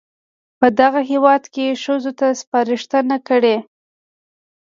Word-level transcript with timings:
په 0.59 0.67
دغه 0.79 1.01
هېواد 1.11 1.43
کې 1.53 1.79
ښځو 1.83 2.11
ته 2.19 2.27
سپارښتنه 2.41 3.17
کړې 3.27 3.57